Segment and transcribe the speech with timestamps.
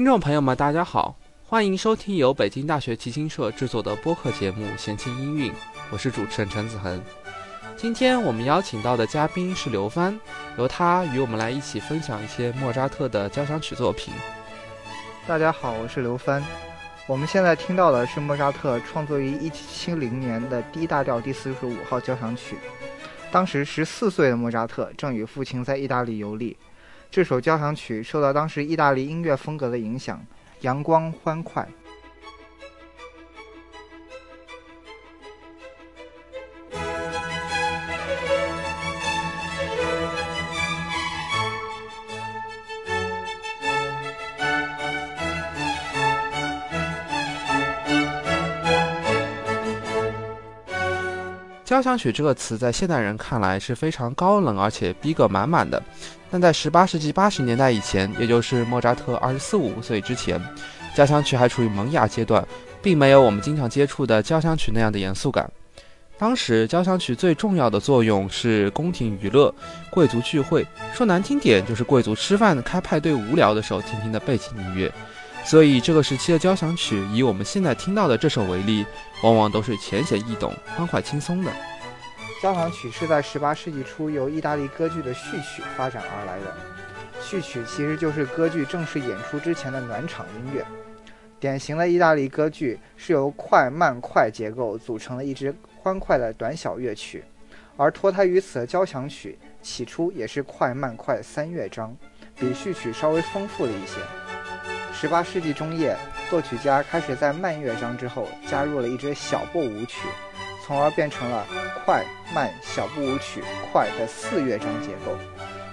[0.00, 1.14] 听众朋友们，大家好，
[1.44, 5.52] 欢迎收听由北京大学提琴社制作的播客节目《闲情音韵》，
[5.90, 6.98] 我是主持人陈子恒。
[7.76, 10.18] 今天我们邀请到的嘉宾是刘帆，
[10.56, 14.14] 由他与我们来一起分享一些莫扎特的交响曲作品。
[15.26, 16.42] 大家好，我是刘帆。
[17.06, 22.56] 我们现在听到的是莫扎特创作于1770年的 D 大调第四十五号交响曲。
[23.30, 26.56] 当时十四岁的莫扎特正与父亲在意大利游历。
[27.10, 30.24] 这首交响曲受到当时意大利音乐风格的影响，
[30.60, 31.66] 阳光欢快。
[51.70, 55.80] 交响曲这个词在现代人看来是非常高冷而且逼格满满的，
[56.28, 60.42] 但在十八世纪八十年代以前，也就是莫扎特二十四五岁之前，
[60.96, 62.44] 交响曲还处于萌芽阶段，
[62.82, 65.48] 并没有我们经常接触的交响曲那样的严肃感。
[66.18, 69.54] 当时交响曲最重要的作用是宫廷娱乐、
[69.90, 74.92] 贵族聚会，说难听点就是贵族吃饭开派对无聊的时候听听的背景音乐。
[75.44, 78.86] 所以这个时期的交响曲，以我们现在听到的这首为例，
[79.22, 81.50] 往往都是浅显易懂、欢快轻松的。
[82.40, 86.56] 交响曲是在18世纪初由意大利歌剧的序曲发展而来的。
[87.20, 90.64] 序曲其实就是歌剧正式演出之前的暖场音乐。
[91.38, 97.24] 典型的意大利歌剧是由快慢快结构组成的一支欢快的短小乐曲，
[97.76, 101.96] 而脱胎于此的交响曲起初也是快慢快三乐章，
[102.36, 104.29] 比序曲稍微丰富了一些。
[105.00, 105.96] 十八世纪中叶，
[106.28, 110.06] 作曲家开始在慢乐章之后加入了一支小步舞曲，
[110.62, 111.46] 从而变成了
[111.86, 115.16] 快慢小步舞曲快的四乐章结构。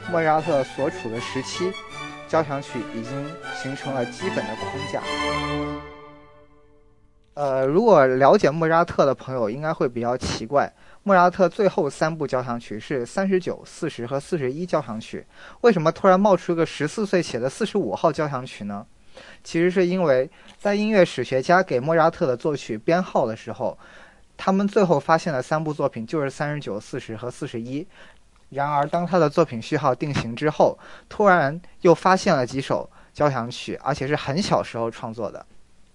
[0.09, 1.73] 莫扎特所处的时期，
[2.29, 3.29] 交响曲已经
[3.61, 5.03] 形成了基本的框架。
[7.33, 10.73] 呃，如果了解莫扎特的朋友应该会比较奇怪，
[11.03, 15.27] 莫扎特最后三部交响曲是三十九、四十和四十一交响曲，
[15.59, 18.85] 为什么突然冒出个十四岁写的四十五号交响曲呢？
[19.43, 23.77] 其实是因为在音乐史学家给莫扎特的作曲编号的时候，
[24.35, 27.85] 他们最后发现的三部作品就是三十九、四十和四十一。
[28.49, 30.77] 然而，当他的作品序号定型之后，
[31.09, 35.45] 突然又发现了几首交响曲，而且是很小时候创作的。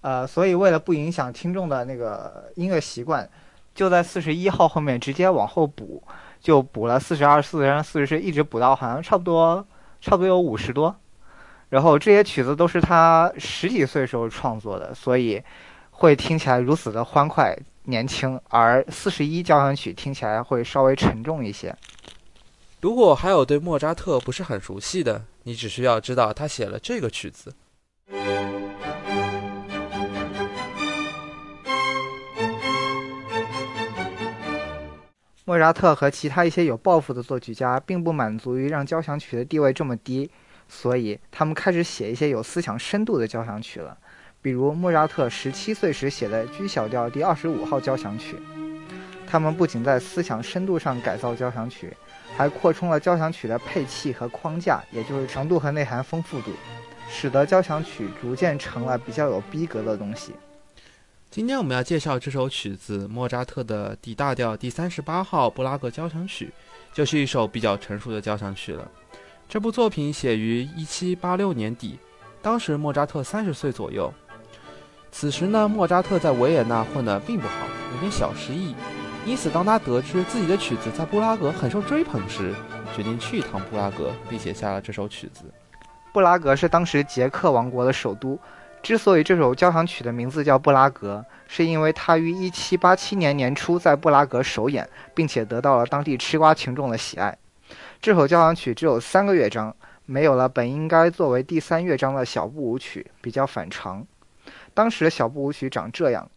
[0.01, 3.27] 呃，所以为了不影响听众的那个音乐习惯，
[3.73, 6.03] 就在四十一号后面直接往后补，
[6.39, 9.65] 就补了四十二、四十三、四十四，一直补到好像差不多，
[9.99, 10.95] 差不多有五十多。
[11.73, 15.41] 然后这些曲子都是他十几岁时候创作的，所以
[15.89, 18.39] 会听起来如此的欢快年轻。
[18.49, 21.75] 而四十一交响曲听起来会稍微沉重一些。
[22.81, 27.51] 如果还有对莫扎特不是很熟悉的，你只需要知道他写了这个曲子。
[35.43, 40.29] 莫扎特和其他一些有抱负的作曲家并不满足于让交响曲的地位这么低。
[40.81, 43.95] 所以，他们开始写一些有思想深度的交响曲了，
[44.41, 48.35] 比如莫扎特十七岁时写的 G 小调第二十五号交响曲。
[49.27, 51.95] 他们不仅在思想深度上改造交响曲，
[52.35, 56.51] 还扩充了交响曲的配器和框架，也就是长度和内涵丰富度，
[57.09, 60.33] 使得交响曲逐渐成了比较有逼格的东西。
[61.29, 66.51] 今天我们要介绍这首曲子，莫扎特的 D 大调第三十八号布拉格交响曲，
[66.91, 68.91] 就是一首比较成熟的交响曲了。
[69.53, 71.99] 这部作品写于一七八六年底，
[72.41, 74.11] 当时莫扎特三十岁左右。
[75.11, 77.53] 此时呢，莫扎特在维也纳混得并不好，
[77.93, 78.73] 有点小失意。
[79.27, 82.51] 因此，当他得知自己的曲子在布拉格很受追捧时，
[82.95, 85.43] 决定去一趟布拉格，并写下了这首曲子。
[86.11, 88.39] 布拉格是当时捷克王国的首都。
[88.81, 97.37] 之所以这首交响曲的名字叫布拉格，是因为它于一七八七年年初在布拉格首演，并且得到了当地吃瓜群众的喜爱。
[98.03, 99.73] 这首交响曲只有三个乐章，
[100.05, 104.05] 没有了本应该作为第三乐章的小步舞曲，比较反常。
[104.73, 106.29] 当时的小步舞曲长这样，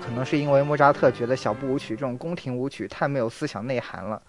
[0.00, 4.22] 可能是因为莫扎特觉得小步舞曲这种宫廷舞曲太没有思想内涵了。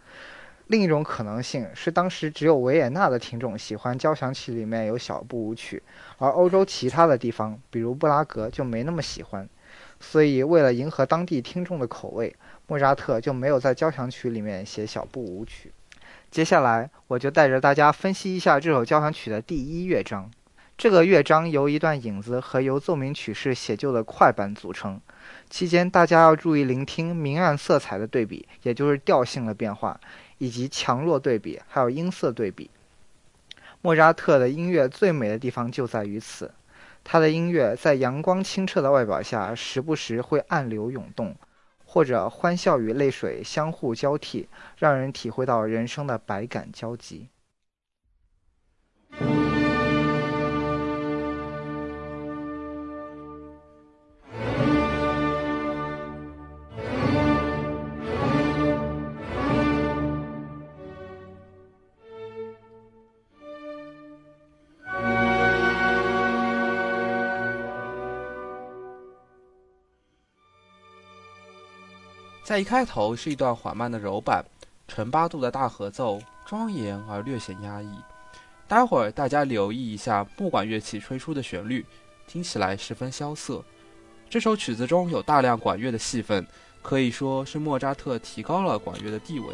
[0.68, 5.82] 另一种可能性是，当时只有维也纳的听众喜欢交响曲里面有小步舞曲，
[6.18, 9.48] 而欧洲其他的地方，比如布拉格就没那么喜欢。
[10.00, 12.36] 所以，为了迎合当地听众的口味，
[12.68, 15.72] 莫扎特就没有在交响曲里面写小步舞曲。
[16.32, 20.30] 接下来，我就带着大家分析一下这首交响曲的第一乐章。
[20.78, 25.00] 这个乐章由一段引子和由奏鸣曲式写就的快板组成。
[25.50, 29.98] 期间，大家要注意聆听明暗色彩的对比，也就是调性的变化，
[30.38, 32.70] 以及强弱对比，还有音色对比。
[33.82, 36.52] 莫扎特的音乐最美的地方就在于此，
[37.04, 41.36] 他的音乐在阳光清澈的外表下，时不时会暗流涌动，
[41.86, 47.30] 或者欢笑与泪水相互交替，让人体会到人生的百感交集。
[72.56, 74.42] 在一开头是一段缓慢的柔板，
[74.88, 77.90] 纯八度的大合奏，庄严而略显压抑。
[78.66, 81.86] 待会儿大家留意一下木管乐器吹出的旋律，
[82.26, 83.62] 听起来十分萧瑟。
[84.30, 86.48] 这首曲子中有大量管乐的戏份，
[86.82, 89.54] 可以说是莫扎特提高了管乐的地位。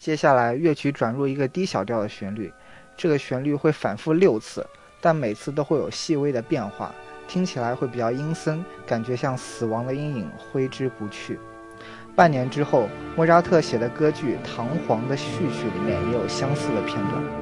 [0.00, 2.50] 接下来，乐曲转入一个低小调的旋律，
[2.96, 4.66] 这个旋律会反复六次，
[4.98, 6.90] 但每次都会有细微的变化，
[7.28, 11.38] 听起来会比较阴森，感觉像死亡的阴影挥之不去。
[12.16, 17.39] 半年之后，莫扎特写的歌剧《唐璜》的序曲里面也有相似的片段。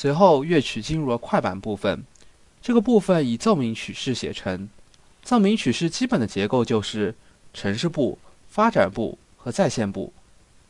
[0.00, 2.04] 随后，乐曲进入了快板部分。
[2.62, 4.68] 这个部分以奏鸣曲式写成。
[5.24, 7.12] 奏鸣曲式基本的结构就是
[7.52, 8.16] 城市部、
[8.48, 10.12] 发展部和再现部，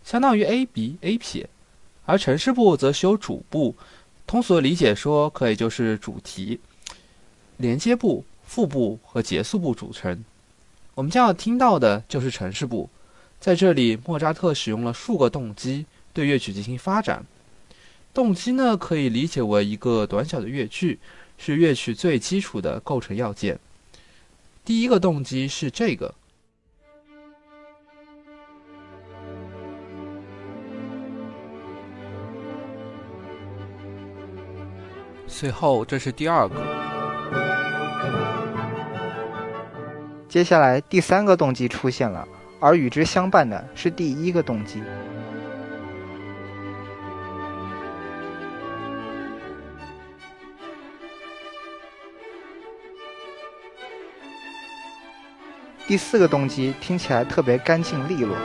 [0.02, 1.46] 相当于 A B A 撇。
[2.06, 3.76] 而城市部则是由主部，
[4.26, 6.58] 通俗的理解说，可以就是主题、
[7.58, 10.24] 连接部、副部和结束部组成。
[10.94, 12.88] 我们将要听到的就是城市部。
[13.38, 17.26] 在这里，莫扎特使用了数个动机对乐曲进行发展。
[18.12, 20.98] 动机呢，可以理解为一个短小的乐句，
[21.36, 23.58] 是乐曲最基础的构成要件。
[24.64, 26.14] 第一个动机是这个，
[35.26, 36.56] 随后这是第二个，
[40.28, 42.26] 接下来第三个动机出现了，
[42.58, 44.82] 而与之相伴的是第一个动机。
[55.88, 58.36] 第四个动机听起来特别干净利落。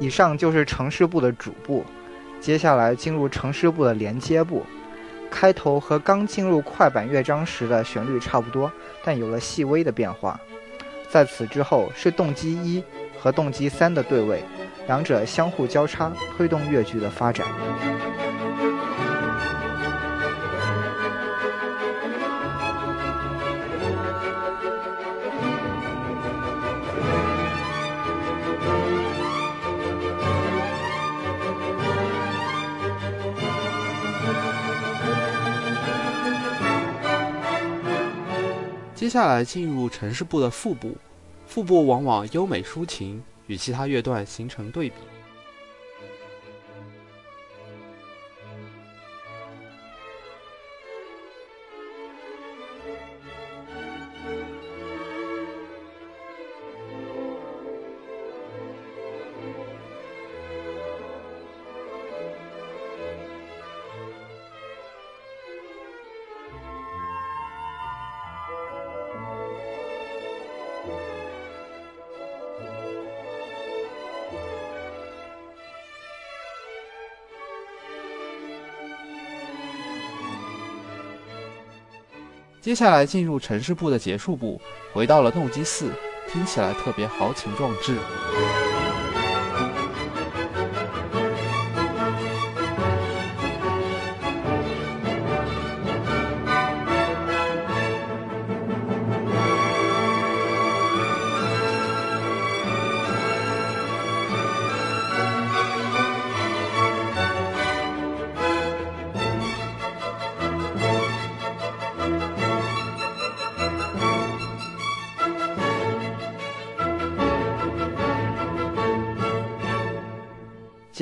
[0.00, 1.84] 以上就是城市部的主部。
[2.42, 4.66] 接下来进入城市部的连接部。
[5.30, 8.70] 开头和刚进入快板乐章时的旋律差不多，
[9.02, 10.38] 但有了细微的变化。
[11.08, 12.82] 在此之后是动机一
[13.18, 14.42] 和动机三的对位，
[14.88, 17.46] 两者相互交叉，推动乐句的发展。
[39.12, 40.96] 接下来进入城市部的腹部，
[41.46, 44.94] 腹部往往优美抒情，与其他乐段形成对比。
[82.62, 84.60] 接下来进入城市部的结束部，
[84.92, 85.90] 回到了动机四，
[86.30, 87.96] 听起来特别豪情壮志。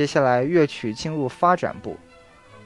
[0.01, 1.95] 接下来乐曲进入发展部，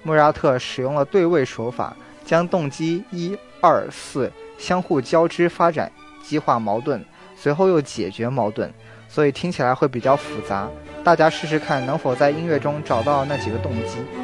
[0.04, 5.90] 莫扎特使用了对位手法，将动机一、二、四相互交织发展，
[6.22, 7.04] 激化矛盾，
[7.36, 8.72] 随后又解决矛盾，
[9.08, 10.70] 所以听起来会比较复杂。
[11.02, 14.23] 大家试试看，能否在音乐中找到那几个动机。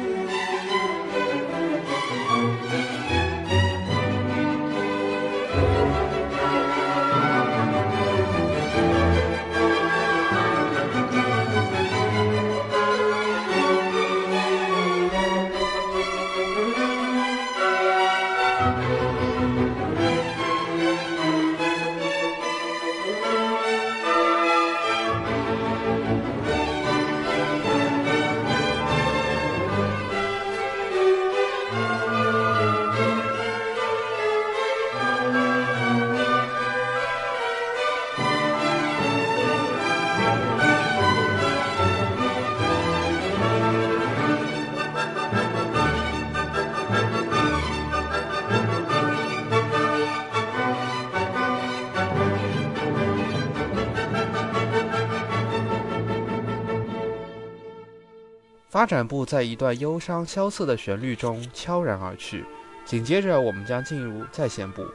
[58.71, 62.45] 发展部在一段忧伤萧瑟的旋律中悄然而去，
[62.85, 64.85] 紧接着我们将进入在线部。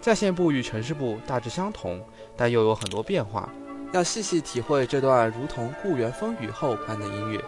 [0.00, 2.04] 在线部与城市部大致相同，
[2.36, 3.48] 但又有很多变化，
[3.92, 7.40] 要细细体会这段如同故园风雨后般的音乐。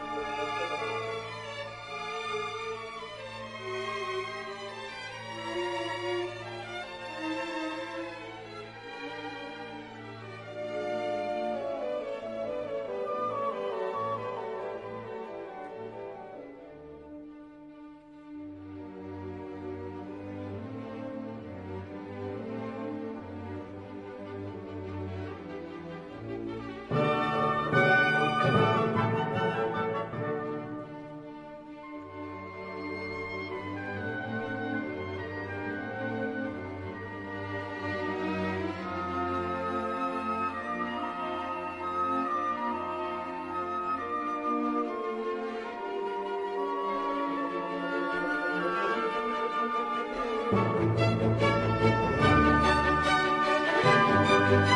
[54.57, 54.71] Thank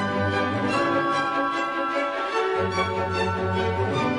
[4.05, 4.10] you.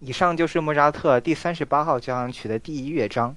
[0.00, 3.34] 以上就是莫扎特第三十八号交响曲的第一乐章。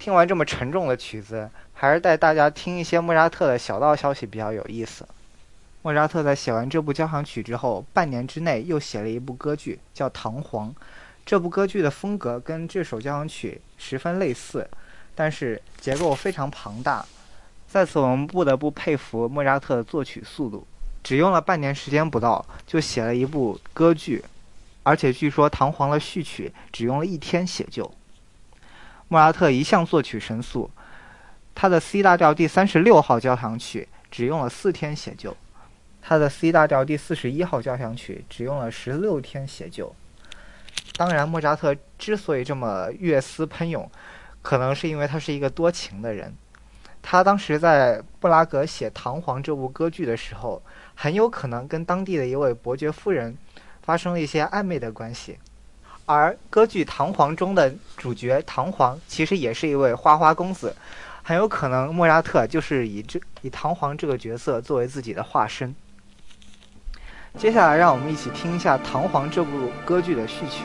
[0.00, 5.06] 听完这么沉重的曲子，还是带大家听一些莫扎特的小道消息比较有意思。
[5.82, 10.70] 莫扎特在写完这部交响曲之后，半年之内又写了一部歌剧，叫《唐璜》。
[11.24, 14.68] 这部歌剧的风格跟这首交响曲十分类似，
[15.14, 17.06] 但是结构非常庞大。
[17.68, 20.66] 在此，我们不得不佩服莫扎特的作曲速度，
[21.04, 24.24] 只用了半年时间不到，就写了一部歌剧。
[24.82, 27.92] 而且据说《唐璜》的序曲只用了一天写就。
[29.08, 30.70] 莫扎特一向作曲神速，
[31.54, 35.36] 他的 C 大调第三十六号交响曲只用了四天写就，
[36.00, 39.94] 他的 C 大调第四十一号交响曲只用了十六天写就。
[40.96, 43.90] 当然，莫扎特之所以这么乐思喷涌，
[44.40, 46.34] 可能是因为他是一个多情的人。
[47.02, 50.62] 他当时在布拉格写《唐璜》这部歌剧的时候，
[50.94, 53.36] 很有可能跟当地的一位伯爵夫人。
[53.82, 55.38] 发生了一些暧昧的关系，
[56.06, 60.74] 而歌剧《唐璜》中的主角唐璜其实也是一位花花公子，
[61.22, 65.74] 很有可能莫扎特就是以这以唐璜这个角色作为自己的化身。
[67.38, 70.64] 接下来，让我们一起听一下《唐璜》这部歌剧的序曲。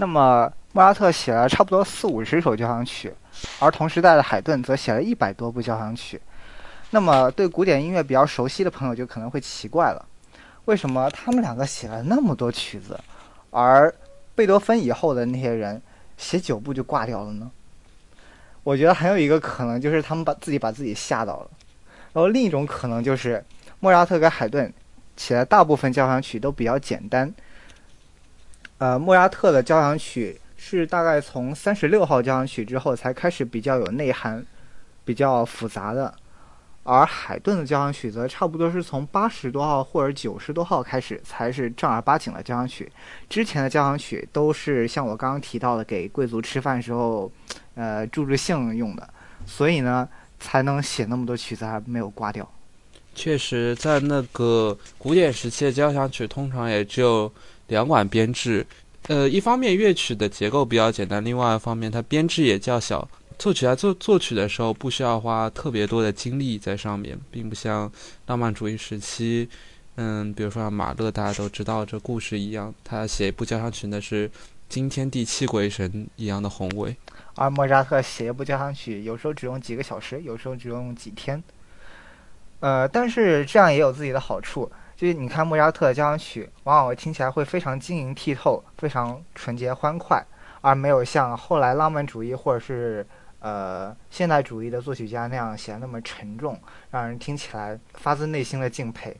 [0.00, 3.12] 那么莫扎特写了差不多四五十首交响曲，
[3.58, 6.18] 而同时代的海顿则写了一百多部交响曲。
[6.88, 10.02] 那么对古典音乐比较熟悉的朋友就可能会奇怪了，
[10.64, 12.98] 为什么他们两个写了那么多曲子，
[13.50, 13.94] 而
[14.34, 15.80] 贝多芬以后的那些人
[16.16, 17.50] 写九部就挂掉了呢？
[18.62, 21.50] 我觉得还有一个可能就是他们把自己把自己吓到了，
[22.14, 23.44] 然后另一种可能就是
[23.80, 24.72] 莫扎特跟海顿
[25.18, 27.30] 写的大部分交响曲都比较简单。
[28.80, 34.42] 呃，莫扎特的交响曲是大概从三十六号交响曲之后才开始比较有内涵、
[35.04, 36.14] 比较复杂的，
[36.82, 42.90] 而海顿的交响曲则差不多是从八十多号或者九十多号开始才是正儿八经的交响曲。
[43.28, 47.30] 之前的交响曲都是像我刚刚提到的，给贵族吃饭时候，
[47.74, 49.06] 呃，助助兴用的，
[49.44, 52.50] 所以呢，才能写那么多曲子还没有挂掉。
[53.20, 57.30] 确实，在那个古典时期的交响曲，通常也只有。
[57.70, 58.66] 两管编制，
[59.06, 67.88] 呃，一方面乐曲的结构比较简单，另外一方面它编制也较小，作曲家作作曲的时候不需要花特别多的精力在上面，并不像
[68.26, 69.48] 浪漫主义时期，
[69.94, 74.28] 嗯，比如说像马勒，大家都知道这故事一样，他写一部交响曲那是
[74.68, 76.96] 惊天地泣鬼神一样的宏伟，
[77.36, 81.40] 而莫扎特写一部交响曲，有时候只用几个小时，有时候只用几天，
[82.60, 84.70] 呃，但是这样也有自己的好处。
[84.96, 90.22] 就是你看莫扎特的交响曲，往往听起来会非常晶莹剔透，非常纯洁欢快，
[90.60, 93.06] 而没有像后来浪漫主义或者是
[93.38, 96.54] 呃现代主义的作曲家那样显得那么沉重，
[96.90, 99.16] 让人听起来发自内心的敬佩。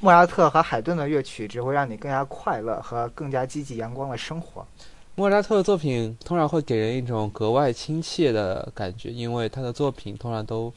[0.00, 4.66] 莫扎特和海顿的乐曲只会让你更加快乐和更加积极阳光的生活。
[5.14, 10.72] 莫扎特的作品通常会给人一种格外亲切的感觉，因为他的作品通常都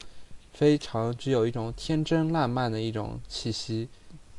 [0.54, 3.88] 非常具有一种天真烂漫的一种气息。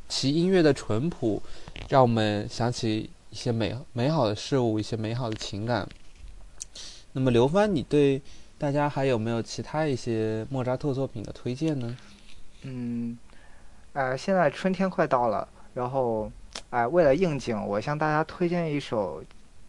[0.08, 1.41] 其音乐的淳朴，
[1.89, 5.88] 让我们想起一些美美好的事物，一些美好的情感。
[7.12, 8.21] 那么，刘帆，你对
[8.58, 11.97] 大家还有没有其他一些莫扎特作品的推荐呢？
[12.62, 13.17] 嗯，
[13.93, 16.32] 呃，现在春天快到了，然后，
[16.69, 19.23] 哎，为了应景，我向大家推荐一首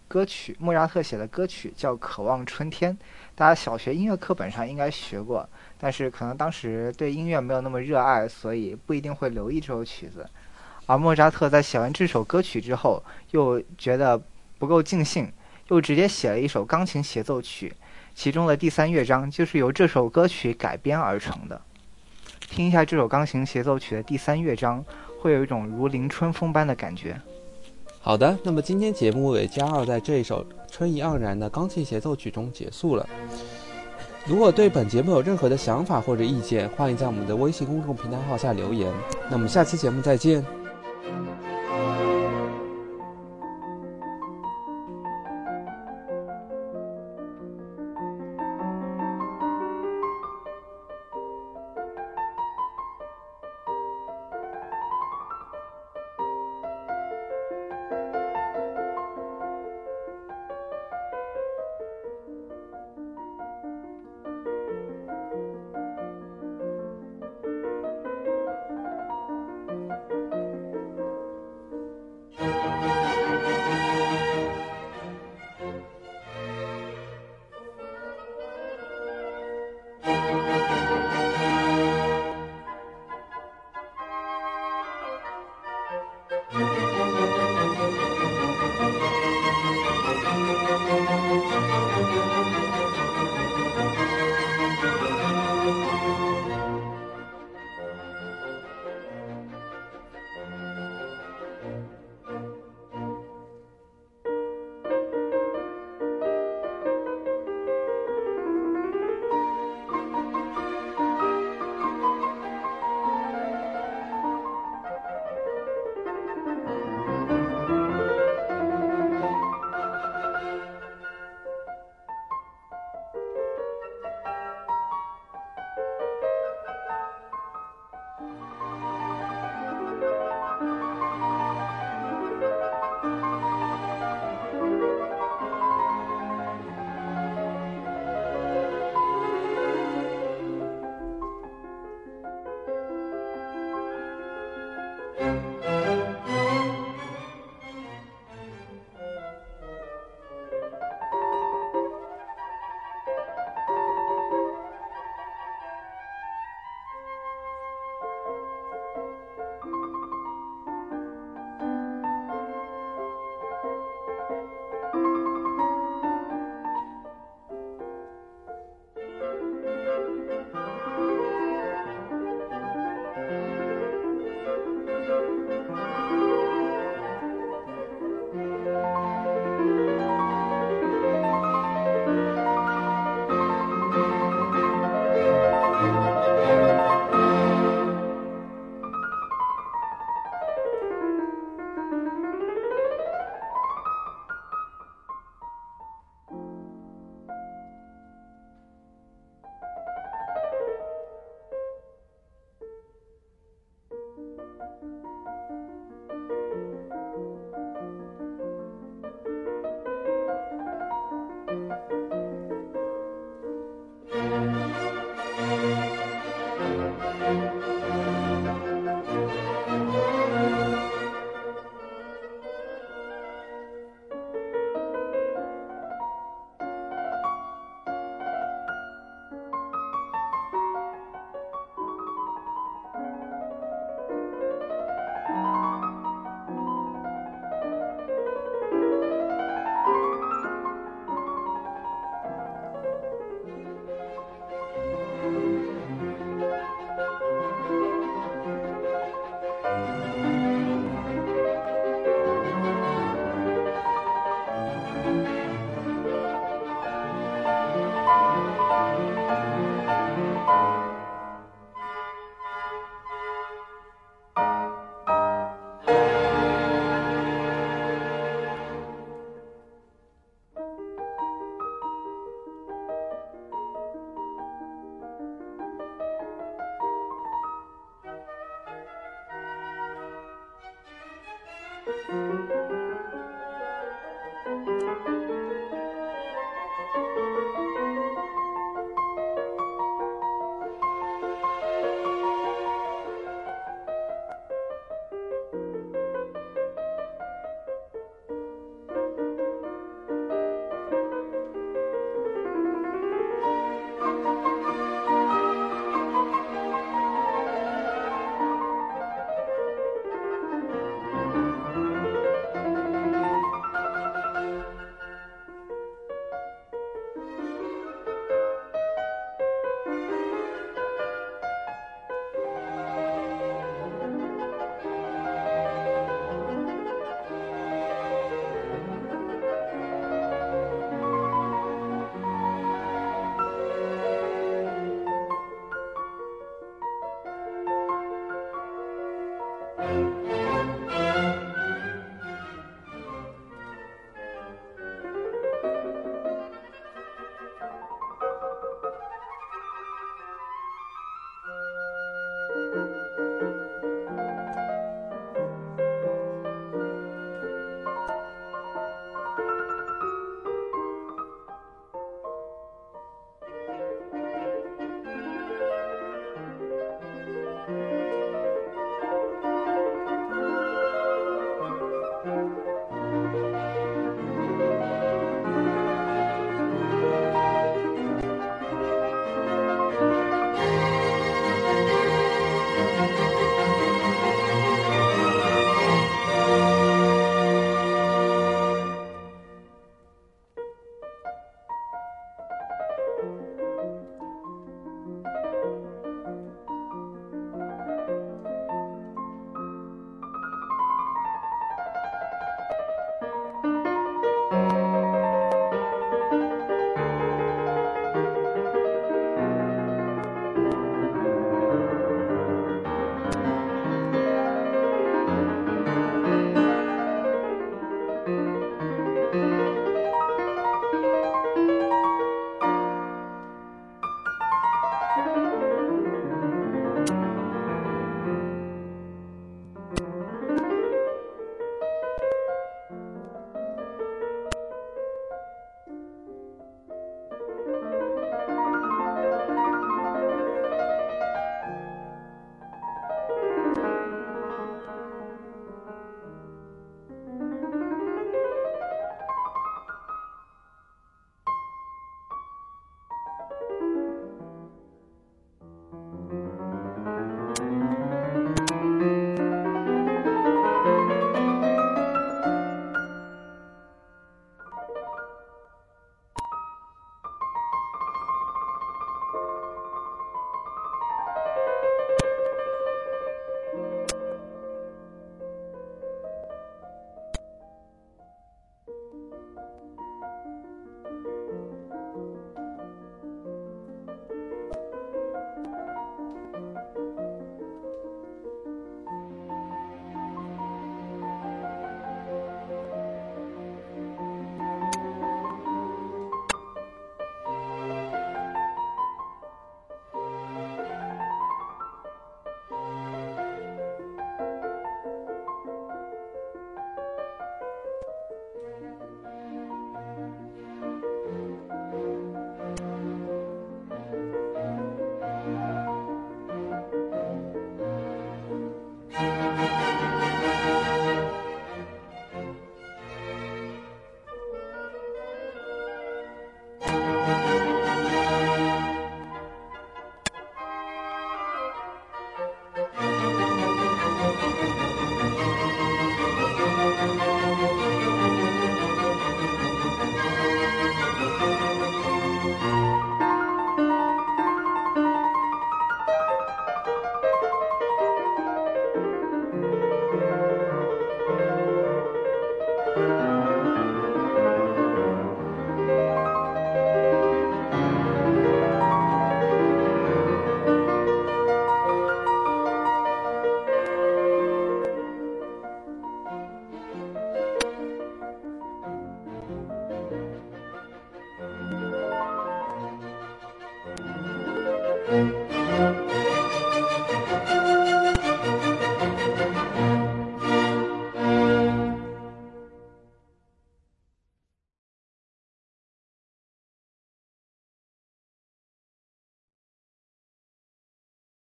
[0.06, 2.92] 歌曲，莫扎特写的歌曲，叫《渴望春天》。
[3.34, 5.48] 大家小学音乐课本上应该学过。
[5.78, 10.26] 但是可能当时对音乐没有那么热爱，所以不一定会留意这首曲子。
[10.86, 14.20] 而莫扎特在写完这首歌曲之后，又觉得
[14.58, 15.30] 不够尽兴，
[15.68, 17.74] 又直接写了一首钢琴协奏曲，
[18.14, 21.60] 其中的第三乐章就是由这首歌曲改编而成的。
[22.48, 24.84] 听一下这首钢琴协奏曲的第三乐章，
[25.20, 27.20] 会有一种如临春风般的感觉。
[28.00, 33.08] 好的，那么今天节目也将要在这一首春意盎然的钢琴协奏曲中结束了。
[34.26, 38.92] 如果对本节目有任何的想法或者意见，欢迎在我们的微信公众平台号下留言。
[39.30, 40.44] 那我们下期节目再见。